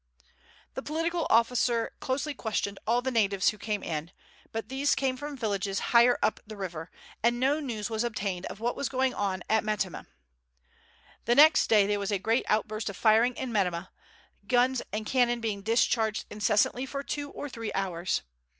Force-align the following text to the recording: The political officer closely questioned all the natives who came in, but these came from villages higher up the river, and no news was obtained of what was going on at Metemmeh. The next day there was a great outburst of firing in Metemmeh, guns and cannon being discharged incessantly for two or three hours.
The 0.73 0.81
political 0.81 1.27
officer 1.29 1.91
closely 1.99 2.33
questioned 2.33 2.79
all 2.87 3.03
the 3.03 3.11
natives 3.11 3.49
who 3.49 3.59
came 3.59 3.83
in, 3.83 4.09
but 4.51 4.67
these 4.67 4.95
came 4.95 5.15
from 5.15 5.37
villages 5.37 5.77
higher 5.93 6.17
up 6.23 6.39
the 6.47 6.57
river, 6.57 6.89
and 7.21 7.39
no 7.39 7.59
news 7.59 7.87
was 7.91 8.03
obtained 8.03 8.47
of 8.47 8.59
what 8.59 8.75
was 8.75 8.89
going 8.89 9.13
on 9.13 9.43
at 9.47 9.63
Metemmeh. 9.63 10.07
The 11.25 11.35
next 11.35 11.67
day 11.67 11.85
there 11.85 11.99
was 11.99 12.09
a 12.09 12.17
great 12.17 12.45
outburst 12.49 12.89
of 12.89 12.97
firing 12.97 13.35
in 13.35 13.53
Metemmeh, 13.53 13.89
guns 14.47 14.81
and 14.91 15.05
cannon 15.05 15.39
being 15.39 15.61
discharged 15.61 16.25
incessantly 16.31 16.87
for 16.87 17.03
two 17.03 17.29
or 17.29 17.47
three 17.47 17.71
hours. 17.73 18.23